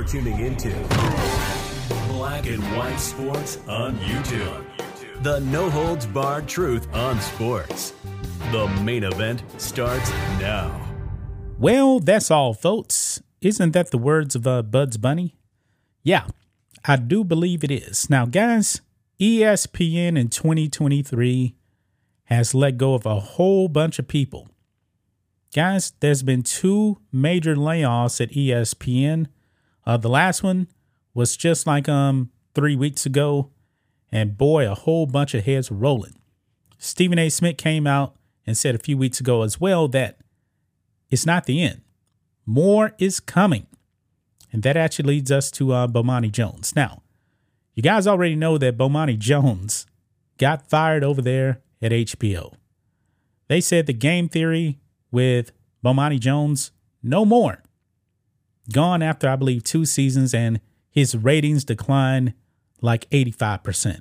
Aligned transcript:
You're 0.00 0.08
tuning 0.08 0.38
into 0.40 0.70
Black 2.08 2.46
and 2.46 2.62
White 2.74 2.96
Sports 2.96 3.58
on 3.68 3.98
YouTube. 3.98 4.64
The 5.22 5.40
no 5.40 5.68
holds 5.68 6.06
barred 6.06 6.48
truth 6.48 6.88
on 6.94 7.20
sports. 7.20 7.92
The 8.50 8.66
main 8.82 9.04
event 9.04 9.42
starts 9.58 10.10
now. 10.40 10.88
Well, 11.58 12.00
that's 12.00 12.30
all, 12.30 12.54
folks. 12.54 13.20
Isn't 13.42 13.72
that 13.72 13.90
the 13.90 13.98
words 13.98 14.34
of 14.34 14.46
uh, 14.46 14.62
Bugs 14.62 14.96
Bunny? 14.96 15.36
Yeah, 16.02 16.28
I 16.82 16.96
do 16.96 17.22
believe 17.22 17.62
it 17.62 17.70
is. 17.70 18.08
Now, 18.08 18.24
guys, 18.24 18.80
ESPN 19.20 20.18
in 20.18 20.30
2023 20.30 21.54
has 22.24 22.54
let 22.54 22.78
go 22.78 22.94
of 22.94 23.04
a 23.04 23.20
whole 23.20 23.68
bunch 23.68 23.98
of 23.98 24.08
people. 24.08 24.48
Guys, 25.54 25.92
there's 26.00 26.22
been 26.22 26.42
two 26.42 27.02
major 27.12 27.54
layoffs 27.54 28.18
at 28.18 28.30
ESPN. 28.30 29.26
Uh, 29.86 29.96
the 29.96 30.08
last 30.08 30.42
one 30.42 30.68
was 31.14 31.36
just 31.36 31.66
like 31.66 31.88
um 31.88 32.30
three 32.54 32.76
weeks 32.76 33.06
ago, 33.06 33.50
and 34.12 34.36
boy, 34.36 34.70
a 34.70 34.74
whole 34.74 35.06
bunch 35.06 35.34
of 35.34 35.44
heads 35.44 35.70
rolling. 35.70 36.14
Stephen 36.78 37.18
A. 37.18 37.28
Smith 37.28 37.56
came 37.56 37.86
out 37.86 38.16
and 38.46 38.56
said 38.56 38.74
a 38.74 38.78
few 38.78 38.96
weeks 38.96 39.20
ago 39.20 39.42
as 39.42 39.60
well 39.60 39.86
that 39.88 40.18
it's 41.10 41.26
not 41.26 41.44
the 41.44 41.62
end. 41.62 41.82
More 42.46 42.94
is 42.98 43.20
coming. 43.20 43.66
And 44.52 44.62
that 44.62 44.76
actually 44.76 45.14
leads 45.14 45.30
us 45.30 45.50
to 45.52 45.72
uh, 45.72 45.86
Bomani 45.86 46.32
Jones. 46.32 46.74
Now, 46.74 47.02
you 47.74 47.82
guys 47.82 48.06
already 48.06 48.34
know 48.34 48.58
that 48.58 48.76
Bomani 48.76 49.18
Jones 49.18 49.86
got 50.38 50.68
fired 50.68 51.04
over 51.04 51.22
there 51.22 51.60
at 51.80 51.92
HBO. 51.92 52.54
They 53.48 53.60
said 53.60 53.86
the 53.86 53.92
game 53.92 54.28
theory 54.28 54.78
with 55.10 55.52
Bomani 55.84 56.18
Jones, 56.18 56.72
no 57.02 57.24
more. 57.24 57.62
Gone 58.72 59.02
after, 59.02 59.28
I 59.28 59.36
believe, 59.36 59.64
two 59.64 59.84
seasons, 59.84 60.34
and 60.34 60.60
his 60.90 61.16
ratings 61.16 61.64
declined 61.64 62.34
like 62.80 63.08
85%. 63.10 64.00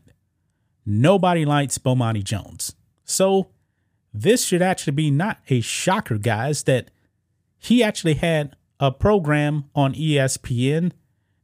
Nobody 0.85 1.45
likes 1.45 1.77
Bomani 1.77 2.23
Jones. 2.23 2.75
So, 3.03 3.49
this 4.13 4.45
should 4.45 4.61
actually 4.61 4.93
be 4.93 5.11
not 5.11 5.39
a 5.49 5.61
shocker, 5.61 6.17
guys, 6.17 6.63
that 6.63 6.89
he 7.57 7.83
actually 7.83 8.15
had 8.15 8.55
a 8.79 8.91
program 8.91 9.65
on 9.75 9.93
ESPN 9.93 10.91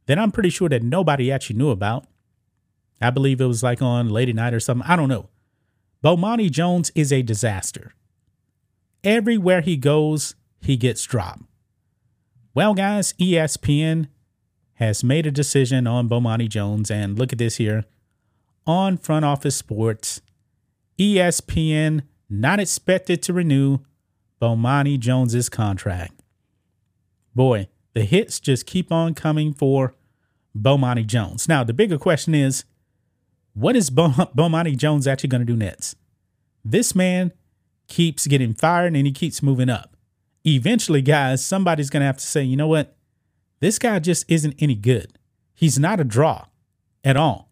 that 0.06 0.18
I'm 0.18 0.32
pretty 0.32 0.50
sure 0.50 0.68
that 0.68 0.82
nobody 0.82 1.30
actually 1.30 1.56
knew 1.56 1.70
about. 1.70 2.06
I 3.00 3.10
believe 3.10 3.40
it 3.40 3.46
was 3.46 3.62
like 3.62 3.82
on 3.82 4.08
Lady 4.08 4.32
night 4.32 4.54
or 4.54 4.60
something. 4.60 4.88
I 4.88 4.96
don't 4.96 5.08
know. 5.08 5.28
Bomani 6.02 6.50
Jones 6.50 6.90
is 6.94 7.12
a 7.12 7.22
disaster. 7.22 7.92
Everywhere 9.04 9.60
he 9.60 9.76
goes, 9.76 10.34
he 10.60 10.76
gets 10.76 11.04
dropped. 11.04 11.42
Well, 12.56 12.72
guys, 12.72 13.12
ESPN 13.20 14.08
has 14.76 15.04
made 15.04 15.26
a 15.26 15.30
decision 15.30 15.86
on 15.86 16.08
Bomani 16.08 16.48
Jones, 16.48 16.90
and 16.90 17.18
look 17.18 17.30
at 17.30 17.38
this 17.38 17.56
here. 17.56 17.84
On 18.66 18.96
Front 18.96 19.26
Office 19.26 19.56
Sports, 19.56 20.22
ESPN 20.98 22.04
not 22.30 22.58
expected 22.58 23.22
to 23.24 23.34
renew 23.34 23.80
Bomani 24.40 24.98
Jones's 24.98 25.50
contract. 25.50 26.14
Boy, 27.34 27.68
the 27.92 28.06
hits 28.06 28.40
just 28.40 28.64
keep 28.64 28.90
on 28.90 29.12
coming 29.12 29.52
for 29.52 29.94
Bomani 30.58 31.06
Jones. 31.06 31.50
Now, 31.50 31.62
the 31.62 31.74
bigger 31.74 31.98
question 31.98 32.34
is 32.34 32.64
what 33.52 33.76
is 33.76 33.90
Bomani 33.90 34.74
Jones 34.78 35.06
actually 35.06 35.28
going 35.28 35.42
to 35.42 35.52
do 35.52 35.58
next? 35.58 35.98
This 36.64 36.94
man 36.94 37.32
keeps 37.86 38.26
getting 38.26 38.54
fired 38.54 38.96
and 38.96 39.06
he 39.06 39.12
keeps 39.12 39.42
moving 39.42 39.68
up. 39.68 39.95
Eventually, 40.46 41.02
guys, 41.02 41.44
somebody's 41.44 41.90
going 41.90 42.02
to 42.02 42.06
have 42.06 42.18
to 42.18 42.26
say, 42.26 42.42
you 42.42 42.56
know 42.56 42.68
what? 42.68 42.94
This 43.60 43.78
guy 43.78 43.98
just 43.98 44.24
isn't 44.30 44.54
any 44.58 44.74
good. 44.74 45.18
He's 45.54 45.78
not 45.78 45.98
a 45.98 46.04
draw 46.04 46.46
at 47.02 47.16
all. 47.16 47.50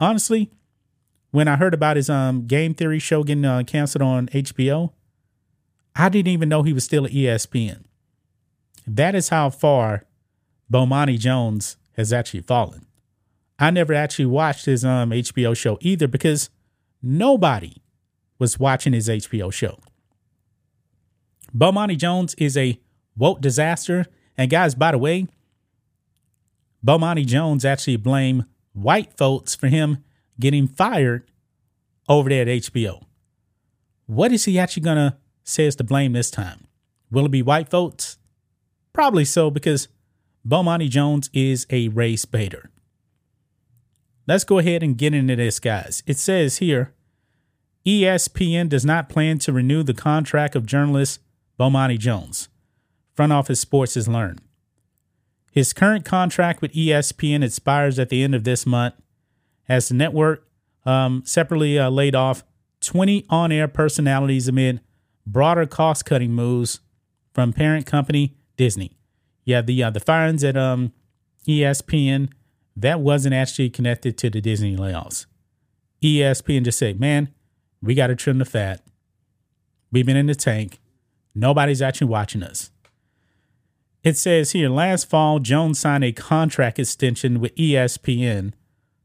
Honestly, 0.00 0.50
when 1.30 1.46
I 1.48 1.56
heard 1.56 1.74
about 1.74 1.96
his 1.96 2.10
um, 2.10 2.46
game 2.46 2.74
theory 2.74 2.98
show 2.98 3.22
getting 3.22 3.44
uh, 3.44 3.62
canceled 3.66 4.02
on 4.02 4.26
HBO, 4.28 4.92
I 5.94 6.08
didn't 6.08 6.32
even 6.32 6.48
know 6.48 6.62
he 6.62 6.72
was 6.72 6.84
still 6.84 7.04
at 7.06 7.12
ESPN. 7.12 7.84
That 8.86 9.14
is 9.14 9.28
how 9.28 9.50
far 9.50 10.04
Bomani 10.72 11.18
Jones 11.18 11.76
has 11.96 12.12
actually 12.12 12.42
fallen. 12.42 12.86
I 13.58 13.70
never 13.70 13.94
actually 13.94 14.26
watched 14.26 14.66
his 14.66 14.84
um, 14.84 15.10
HBO 15.10 15.56
show 15.56 15.78
either 15.80 16.08
because 16.08 16.50
nobody 17.02 17.82
was 18.38 18.58
watching 18.58 18.92
his 18.92 19.08
HBO 19.08 19.52
show. 19.52 19.78
Bomani 21.56 21.96
Jones 21.96 22.34
is 22.34 22.56
a 22.56 22.78
woke 23.16 23.40
disaster. 23.40 24.06
And 24.36 24.50
guys, 24.50 24.74
by 24.74 24.92
the 24.92 24.98
way, 24.98 25.26
Bomani 26.84 27.24
Jones 27.24 27.64
actually 27.64 27.96
blamed 27.96 28.44
white 28.72 29.16
folks 29.16 29.54
for 29.54 29.68
him 29.68 30.04
getting 30.38 30.66
fired 30.68 31.30
over 32.08 32.28
there 32.28 32.42
at 32.42 32.48
HBO. 32.48 33.02
What 34.04 34.32
is 34.32 34.44
he 34.44 34.58
actually 34.58 34.82
to 34.82 35.16
say 35.44 35.64
is 35.64 35.76
to 35.76 35.84
blame 35.84 36.12
this 36.12 36.30
time? 36.30 36.66
Will 37.10 37.26
it 37.26 37.30
be 37.30 37.42
white 37.42 37.70
folks? 37.70 38.18
Probably 38.92 39.24
so, 39.24 39.50
because 39.50 39.88
Bomani 40.46 40.88
Jones 40.88 41.30
is 41.32 41.66
a 41.70 41.88
race 41.88 42.24
baiter. 42.24 42.70
Let's 44.26 44.44
go 44.44 44.58
ahead 44.58 44.82
and 44.82 44.98
get 44.98 45.14
into 45.14 45.36
this, 45.36 45.58
guys. 45.58 46.02
It 46.06 46.18
says 46.18 46.58
here 46.58 46.92
ESPN 47.86 48.68
does 48.68 48.84
not 48.84 49.08
plan 49.08 49.38
to 49.38 49.52
renew 49.52 49.82
the 49.82 49.94
contract 49.94 50.54
of 50.56 50.66
journalist 50.66 51.20
Bomani 51.58 51.98
Jones. 51.98 52.48
Front 53.14 53.32
Office 53.32 53.60
Sports 53.60 53.94
has 53.94 54.08
learned. 54.08 54.40
His 55.52 55.72
current 55.72 56.04
contract 56.04 56.60
with 56.60 56.72
ESPN 56.72 57.42
expires 57.42 57.98
at 57.98 58.10
the 58.10 58.22
end 58.22 58.34
of 58.34 58.44
this 58.44 58.66
month 58.66 58.94
as 59.68 59.88
the 59.88 59.94
network 59.94 60.46
um, 60.84 61.22
separately 61.24 61.78
uh, 61.78 61.88
laid 61.88 62.14
off 62.14 62.44
20 62.80 63.24
on 63.30 63.50
air 63.50 63.66
personalities 63.66 64.48
amid 64.48 64.80
broader 65.26 65.66
cost 65.66 66.04
cutting 66.04 66.32
moves 66.32 66.80
from 67.32 67.52
parent 67.52 67.86
company 67.86 68.36
Disney. 68.56 68.96
Yeah, 69.44 69.62
the 69.62 69.82
uh, 69.82 69.90
the 69.90 70.00
firings 70.00 70.44
at 70.44 70.56
um, 70.56 70.92
ESPN 71.46 72.30
that 72.76 73.00
wasn't 73.00 73.34
actually 73.34 73.70
connected 73.70 74.18
to 74.18 74.30
the 74.30 74.40
Disney 74.40 74.76
layoffs. 74.76 75.26
ESPN 76.02 76.64
just 76.64 76.78
said, 76.78 77.00
"Man, 77.00 77.32
we 77.82 77.94
got 77.94 78.08
to 78.08 78.16
trim 78.16 78.38
the 78.38 78.44
fat. 78.44 78.82
We've 79.92 80.04
been 80.06 80.16
in 80.16 80.26
the 80.26 80.34
tank. 80.34 80.80
Nobody's 81.36 81.82
actually 81.82 82.06
watching 82.06 82.42
us. 82.42 82.70
It 84.02 84.16
says 84.16 84.52
here 84.52 84.70
last 84.70 85.10
fall, 85.10 85.38
Jones 85.38 85.78
signed 85.78 86.02
a 86.02 86.12
contract 86.12 86.78
extension 86.78 87.40
with 87.40 87.54
ESPN 87.56 88.54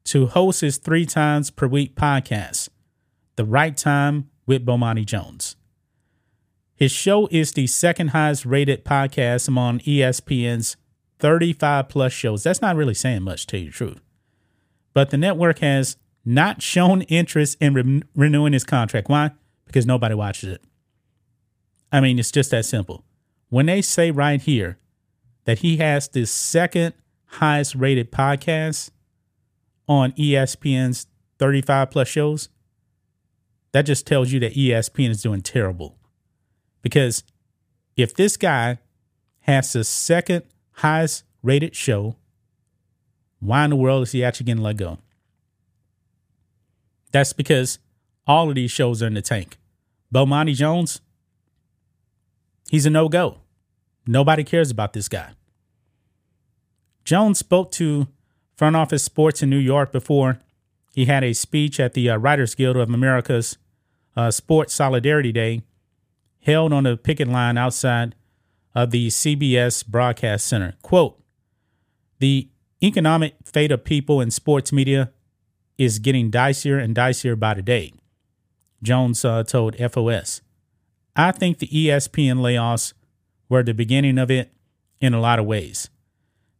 to 0.06 0.28
host 0.28 0.62
his 0.62 0.78
three 0.78 1.06
times 1.06 1.52
per 1.52 1.68
week 1.68 1.96
podcast, 1.96 2.70
The 3.36 3.44
Right 3.44 3.76
Time 3.76 4.30
with 4.46 4.66
Bomani 4.66 5.06
Jones. 5.06 5.58
His 6.74 6.92
show 6.94 7.28
is 7.32 7.52
the 7.52 7.68
second 7.68 8.10
highest 8.10 8.46
rated 8.46 8.86
podcast 8.86 9.50
among 9.50 9.80
ESPN's 9.80 10.78
35 11.20 11.90
plus 11.90 12.14
shows. 12.14 12.44
That's 12.44 12.62
not 12.62 12.78
really 12.78 12.94
saying 12.94 13.24
much, 13.24 13.46
to 13.46 13.48
tell 13.48 13.60
you 13.60 13.66
the 13.68 13.74
truth. 13.74 14.02
But 14.94 15.10
the 15.10 15.18
network 15.18 15.60
has 15.60 15.98
not 16.24 16.62
shown 16.62 17.02
interest 17.04 17.58
in 17.60 17.74
re- 17.74 18.04
renewing 18.16 18.54
his 18.54 18.64
contract. 18.64 19.10
Why? 19.10 19.32
Because 19.66 19.86
nobody 19.86 20.16
watches 20.16 20.50
it. 20.50 20.64
I 21.92 22.00
mean, 22.00 22.20
it's 22.20 22.32
just 22.32 22.52
that 22.52 22.66
simple. 22.66 23.04
When 23.50 23.66
they 23.66 23.82
say 23.82 24.12
right 24.12 24.42
here 24.42 24.78
that 25.46 25.60
he 25.60 25.78
has 25.78 26.08
the 26.08 26.26
second 26.26 26.94
highest 27.26 27.76
rated 27.76 28.12
podcast 28.12 28.92
on 29.88 30.14
ESPN's 30.14 31.08
35 31.40 31.92
plus 31.92 32.08
shows, 32.08 32.50
that 33.74 33.84
just 33.84 34.06
tells 34.06 34.32
you 34.32 34.40
that 34.42 34.54
ESPN 34.54 35.10
is 35.10 35.22
doing 35.22 35.42
terrible. 35.42 35.98
Because 36.82 37.24
if 37.96 38.14
this 38.14 38.38
guy 38.38 38.80
has 39.42 39.74
the 39.74 39.84
second 39.84 40.44
highest 40.74 41.24
rated 41.44 41.76
show, 41.76 42.16
why 43.40 43.64
in 43.64 43.72
the 43.72 43.76
world 43.76 44.04
is 44.04 44.12
he 44.12 44.24
actually 44.24 44.46
getting 44.46 44.64
let 44.64 44.78
go? 44.78 45.00
That's 47.12 47.34
because 47.34 47.80
all 48.26 48.50
of 48.50 48.56
these 48.56 48.72
shows 48.72 49.02
are 49.04 49.08
in 49.08 49.16
the 49.16 49.22
tank. 49.22 49.58
Bomani 50.14 50.54
Jones, 50.54 51.02
he's 52.72 52.86
a 52.86 52.90
no 52.90 53.10
go. 53.10 53.40
Nobody 54.08 54.46
cares 54.46 54.72
about 54.72 54.94
this 54.94 55.10
guy. 55.10 55.32
Jones 57.04 57.38
spoke 57.38 57.70
to 57.74 58.08
Front 58.56 58.78
Office 58.78 59.04
Sports 59.04 59.44
in 59.44 59.50
New 59.50 59.58
York 59.58 59.92
before 59.92 60.40
he 60.94 61.04
had 61.04 61.22
a 61.22 61.34
speech 61.34 61.82
at 61.82 61.94
the 61.94 62.10
uh, 62.10 62.16
Writers 62.16 62.56
Guild 62.56 62.78
of 62.78 62.90
America's 62.90 63.58
uh, 64.16 64.32
Sports 64.32 64.74
Solidarity 64.74 65.34
Day 65.34 65.64
held 66.44 66.72
on 66.72 66.86
a 66.86 66.96
picket 66.96 67.28
line 67.28 67.58
outside 67.58 68.16
of 68.74 68.92
the 68.92 69.10
CBS 69.10 69.86
Broadcast 69.86 70.48
Center. 70.48 70.76
Quote 70.82 71.22
The 72.20 72.50
economic 72.82 73.36
fate 73.44 73.74
of 73.74 73.84
people 73.84 74.22
in 74.22 74.32
sports 74.32 74.72
media 74.72 75.12
is 75.78 76.00
getting 76.00 76.32
dicier 76.32 76.82
and 76.82 76.96
dicier 76.96 77.38
by 77.38 77.54
the 77.54 77.62
day, 77.62 77.92
Jones 78.82 79.26
uh, 79.26 79.44
told 79.44 79.76
FOS. 79.76 80.42
I 81.16 81.32
think 81.32 81.60
the 81.60 81.68
ESPN 81.68 82.40
layoffs 82.40 82.94
were 83.50 83.64
the 83.64 83.74
beginning 83.74 84.18
of 84.18 84.32
it 84.32 84.54
in 85.00 85.14
a 85.14 85.20
lot 85.20 85.40
of 85.40 85.46
ways. 85.46 85.90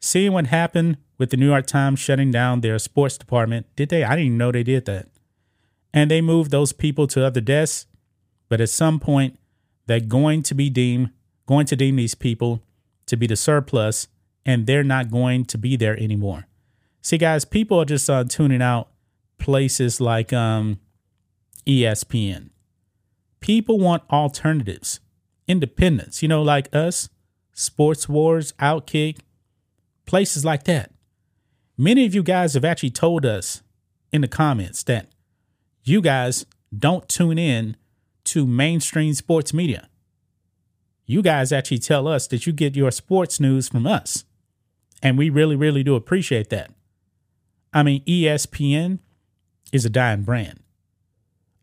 seeing 0.04 0.34
what 0.34 0.48
happened 0.48 0.98
with 1.20 1.30
the 1.30 1.38
New 1.38 1.46
York 1.46 1.68
Times 1.68 2.00
shutting 2.00 2.32
down 2.32 2.62
their 2.62 2.80
sports 2.80 3.18
department, 3.18 3.68
did 3.76 3.90
they? 3.90 4.04
I 4.04 4.12
didn't 4.12 4.26
even 4.26 4.38
know 4.40 4.52
they 4.52 4.64
did 4.64 4.86
that. 4.86 5.10
And 5.94 6.10
they 6.10 6.22
moved 6.22 6.50
those 6.50 6.74
people 6.74 7.06
to 7.08 7.24
other 7.24 7.42
desks, 7.42 7.86
but 8.50 8.60
at 8.60 8.70
some 8.70 9.00
point, 9.00 9.38
they're 9.86 10.00
going 10.00 10.42
to 10.44 10.56
be 10.56 10.72
deemed 10.72 11.12
going 11.52 11.66
to 11.66 11.76
deem 11.76 11.98
these 11.98 12.16
people 12.16 12.64
to 13.06 13.18
be 13.18 13.28
the 13.28 13.36
surplus, 13.36 14.08
and 14.46 14.68
they're 14.68 14.86
not 14.86 15.12
going 15.12 15.44
to 15.44 15.58
be 15.58 15.76
there 15.76 15.98
anymore. 16.00 16.48
See, 17.02 17.18
guys, 17.18 17.44
people 17.44 17.82
are 17.82 17.86
just 17.86 18.10
uh, 18.10 18.24
tuning 18.24 18.62
out 18.62 18.90
places 19.38 20.00
like 20.00 20.32
um, 20.32 20.80
ESPN. 21.68 22.52
People 23.42 23.80
want 23.80 24.04
alternatives, 24.10 25.00
independence, 25.48 26.22
you 26.22 26.28
know, 26.28 26.42
like 26.42 26.74
us, 26.74 27.10
Sports 27.54 28.08
Wars, 28.08 28.54
Outkick, 28.54 29.20
places 30.06 30.46
like 30.46 30.64
that. 30.64 30.92
Many 31.78 32.06
of 32.06 32.14
you 32.14 32.24
guys 32.24 32.54
have 32.54 32.64
actually 32.64 32.92
told 32.92 33.26
us 33.26 33.64
in 34.14 34.22
the 34.22 34.28
comments 34.28 34.84
that 34.84 35.08
you 35.84 36.02
guys 36.02 36.46
don't 36.78 37.10
tune 37.10 37.40
in 37.40 37.76
to 38.26 38.46
mainstream 38.46 39.14
sports 39.14 39.54
media. 39.54 39.90
You 41.06 41.22
guys 41.22 41.52
actually 41.52 41.80
tell 41.80 42.08
us 42.08 42.28
that 42.28 42.46
you 42.46 42.54
get 42.54 42.76
your 42.76 42.92
sports 42.92 43.40
news 43.40 43.68
from 43.68 43.88
us. 43.88 44.24
And 45.04 45.18
we 45.18 45.30
really, 45.30 45.56
really 45.56 45.84
do 45.84 45.96
appreciate 45.96 46.50
that. 46.52 46.72
I 47.74 47.84
mean, 47.84 48.04
ESPN 48.06 49.00
is 49.74 49.86
a 49.86 49.90
dying 49.90 50.22
brand. 50.22 50.60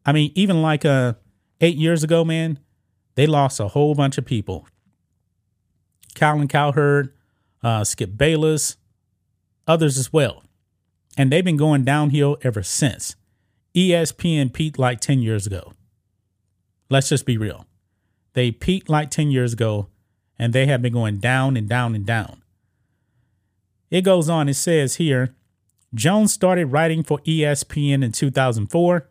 I 0.05 0.13
mean, 0.13 0.33
even 0.35 0.61
like 0.63 0.85
uh, 0.85 1.15
eight 1.61 1.77
years 1.77 2.03
ago, 2.03 2.25
man, 2.25 2.59
they 3.15 3.27
lost 3.27 3.61
a 3.61 3.69
whole 3.69 3.95
bunch 3.95 4.19
of 4.19 4.25
people. 4.25 4.67
Colin 6.15 6.49
Cowherd, 6.49 7.13
uh, 7.63 7.85
Skip 7.85 8.17
Bayless, 8.17 8.77
others 9.67 9.99
as 9.99 10.13
well. 10.13 10.45
And 11.17 11.33
they've 11.33 11.45
been 11.45 11.57
going 11.57 11.85
downhill 11.85 12.39
ever 12.43 12.63
since. 12.63 13.17
ESPN 13.75 14.53
peaked 14.53 14.79
like 14.79 15.01
10 15.01 15.21
years 15.21 15.47
ago. 15.47 15.73
Let's 16.91 17.09
just 17.09 17.27
be 17.27 17.37
real. 17.37 17.67
They 18.33 18.51
peaked 18.51 18.89
like 18.89 19.11
10 19.11 19.31
years 19.31 19.53
ago, 19.53 19.89
and 20.39 20.53
they 20.53 20.67
have 20.67 20.81
been 20.81 20.93
going 20.93 21.19
down 21.19 21.57
and 21.57 21.69
down 21.69 21.95
and 21.95 22.07
down. 22.07 22.43
It 23.91 24.03
goes 24.03 24.29
on, 24.29 24.49
it 24.49 24.55
says 24.55 24.97
here 24.97 25.35
Jones 25.95 26.33
started 26.33 26.67
writing 26.67 27.03
for 27.03 27.19
ESPN 27.21 28.05
in 28.05 28.13
2004 28.13 29.09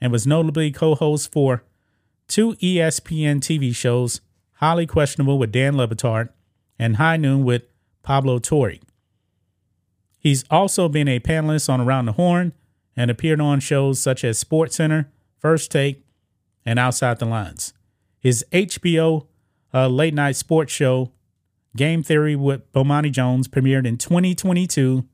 and 0.00 0.12
was 0.12 0.26
notably 0.26 0.70
co 0.72 0.94
host 0.94 1.30
for 1.30 1.64
two 2.28 2.54
ESPN 2.56 3.40
TV 3.40 3.74
shows, 3.74 4.20
Highly 4.54 4.86
Questionable 4.86 5.38
with 5.38 5.50
Dan 5.50 5.76
Le 5.76 5.88
Batard 5.88 6.28
and 6.78 6.96
High 6.96 7.16
Noon 7.16 7.44
with 7.44 7.62
Pablo 8.02 8.38
Torre. 8.38 8.74
He's 10.18 10.44
also 10.50 10.88
been 10.88 11.08
a 11.08 11.20
panelist 11.20 11.68
on 11.68 11.80
Around 11.80 12.06
the 12.06 12.12
Horn 12.12 12.52
and 12.96 13.10
appeared 13.10 13.40
on 13.40 13.60
shows 13.60 14.00
such 14.00 14.24
as 14.24 14.38
Sports 14.38 14.76
Center, 14.76 15.10
First 15.38 15.70
Take, 15.70 16.04
and 16.66 16.78
Outside 16.78 17.18
the 17.18 17.24
Lines. 17.24 17.72
His 18.20 18.44
HBO 18.52 19.26
uh, 19.72 19.88
late 19.88 20.14
night 20.14 20.36
sports 20.36 20.72
show, 20.72 21.12
Game 21.76 22.02
Theory 22.02 22.34
with 22.34 22.70
Bomani 22.72 23.10
Jones, 23.12 23.48
premiered 23.48 23.86
in 23.86 23.96
2022 23.96 25.04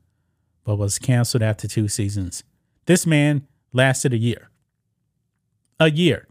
but 0.65 0.75
was 0.77 0.99
canceled 0.99 1.43
after 1.43 1.67
two 1.67 1.87
seasons. 1.87 2.43
This 2.87 3.05
man 3.05 3.47
lasted 3.71 4.11
a 4.11 4.17
year. 4.17 4.49
A 5.79 5.89
year. 5.89 6.27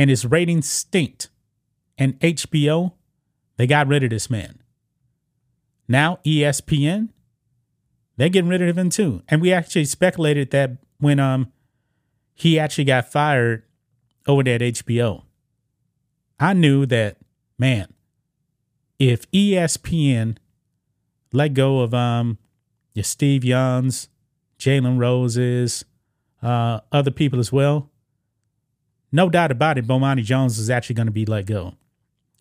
And 0.00 0.08
his 0.08 0.24
ratings 0.24 0.66
stinked. 0.66 1.28
And 1.98 2.18
HBO, 2.20 2.94
they 3.58 3.66
got 3.66 3.86
rid 3.86 4.02
of 4.02 4.08
this 4.08 4.30
man. 4.30 4.62
Now 5.86 6.20
ESPN, 6.24 7.10
they're 8.16 8.30
getting 8.30 8.48
rid 8.48 8.62
of 8.62 8.78
him 8.78 8.88
too. 8.88 9.22
And 9.28 9.42
we 9.42 9.52
actually 9.52 9.84
speculated 9.84 10.52
that 10.52 10.78
when 11.00 11.20
um 11.20 11.52
he 12.34 12.58
actually 12.58 12.84
got 12.84 13.12
fired 13.12 13.64
over 14.26 14.42
there 14.42 14.54
at 14.54 14.62
HBO. 14.62 15.24
I 16.38 16.54
knew 16.54 16.86
that, 16.86 17.18
man, 17.58 17.92
if 18.98 19.30
ESPN 19.32 20.38
let 21.30 21.52
go 21.52 21.80
of 21.80 21.92
um 21.92 22.38
your 22.94 23.04
Steve 23.04 23.44
Youngs, 23.44 24.08
Jalen 24.58 24.98
Roses, 24.98 25.84
uh, 26.42 26.80
other 26.90 27.10
people 27.10 27.38
as 27.38 27.52
well. 27.52 27.90
No 29.12 29.28
doubt 29.28 29.50
about 29.50 29.78
it, 29.78 29.86
Bomani 29.86 30.22
Jones 30.22 30.58
is 30.58 30.70
actually 30.70 30.94
going 30.94 31.06
to 31.06 31.12
be 31.12 31.26
let 31.26 31.46
go. 31.46 31.74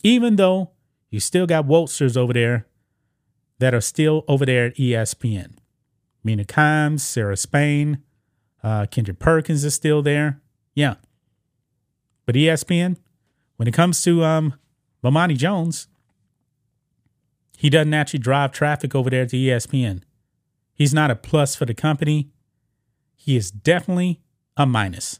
Even 0.03 0.35
though 0.35 0.71
you 1.09 1.19
still 1.19 1.47
got 1.47 1.65
Wolsters 1.65 2.15
over 2.15 2.33
there 2.33 2.67
that 3.59 3.73
are 3.73 3.81
still 3.81 4.23
over 4.27 4.45
there 4.45 4.67
at 4.67 4.75
ESPN. 4.75 5.57
Mina 6.23 6.43
Kimes, 6.43 7.01
Sarah 7.01 7.37
Spain, 7.37 8.03
uh, 8.63 8.85
Perkins 9.19 9.63
is 9.63 9.73
still 9.73 10.01
there. 10.01 10.41
Yeah. 10.75 10.95
But 12.25 12.35
ESPN, 12.35 12.97
when 13.55 13.67
it 13.67 13.73
comes 13.73 14.01
to 14.03 14.23
um, 14.23 14.53
Bomani 15.03 15.37
Jones, 15.37 15.87
he 17.57 17.69
doesn't 17.69 17.93
actually 17.93 18.19
drive 18.19 18.51
traffic 18.51 18.95
over 18.95 19.09
there 19.09 19.25
to 19.25 19.35
ESPN. 19.35 20.01
He's 20.73 20.93
not 20.93 21.11
a 21.11 21.15
plus 21.15 21.55
for 21.55 21.65
the 21.65 21.73
company. 21.73 22.29
He 23.15 23.35
is 23.35 23.51
definitely 23.51 24.21
a 24.55 24.65
minus. 24.65 25.19